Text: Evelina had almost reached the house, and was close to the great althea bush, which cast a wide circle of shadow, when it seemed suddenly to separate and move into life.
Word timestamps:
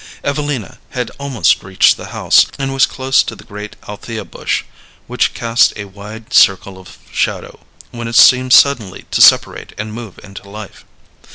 Evelina 0.23 0.79
had 0.97 1.11
almost 1.19 1.61
reached 1.61 1.95
the 1.95 2.07
house, 2.07 2.47
and 2.57 2.73
was 2.73 2.87
close 2.87 3.21
to 3.21 3.35
the 3.35 3.43
great 3.43 3.75
althea 3.87 4.25
bush, 4.25 4.63
which 5.05 5.35
cast 5.35 5.73
a 5.75 5.85
wide 5.85 6.33
circle 6.33 6.79
of 6.79 6.97
shadow, 7.11 7.59
when 7.91 8.07
it 8.07 8.15
seemed 8.15 8.51
suddenly 8.51 9.05
to 9.11 9.21
separate 9.21 9.73
and 9.77 9.93
move 9.93 10.19
into 10.23 10.49
life. 10.49 10.85